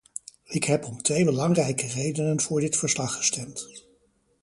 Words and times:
Ik 0.45 0.63
heb 0.63 0.85
om 0.85 1.01
twee 1.01 1.25
belangrijke 1.25 1.87
redenen 1.87 2.39
voor 2.41 2.59
dit 2.59 2.77
verslag 2.77 3.15
gestemd. 3.15 3.87